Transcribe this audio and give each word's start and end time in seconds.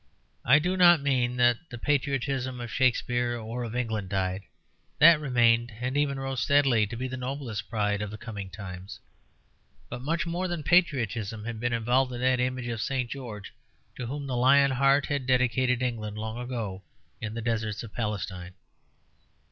I 0.43 0.57
do 0.57 0.75
not 0.75 0.99
mean 1.03 1.37
that 1.37 1.57
the 1.69 1.77
patriotism 1.77 2.59
of 2.59 2.71
Shakespeare 2.71 3.37
or 3.37 3.63
of 3.63 3.75
England 3.75 4.09
died; 4.09 4.41
that 4.97 5.19
remained 5.19 5.73
and 5.79 5.95
even 5.95 6.19
rose 6.19 6.41
steadily, 6.41 6.87
to 6.87 6.95
be 6.95 7.07
the 7.07 7.17
noblest 7.17 7.69
pride 7.69 8.01
of 8.01 8.09
the 8.09 8.17
coming 8.17 8.49
times. 8.49 8.99
But 9.91 10.01
much 10.01 10.25
more 10.25 10.47
than 10.47 10.63
patriotism 10.63 11.45
had 11.45 11.59
been 11.59 11.71
involved 11.71 12.11
in 12.13 12.21
that 12.21 12.39
image 12.39 12.65
of 12.69 12.81
St. 12.81 13.11
George 13.11 13.53
to 13.95 14.07
whom 14.07 14.25
the 14.25 14.35
Lion 14.35 14.71
Heart 14.71 15.05
had 15.05 15.27
dedicated 15.27 15.83
England 15.83 16.17
long 16.17 16.39
ago 16.39 16.81
in 17.21 17.35
the 17.35 17.41
deserts 17.43 17.83
of 17.83 17.93
Palestine. 17.93 18.55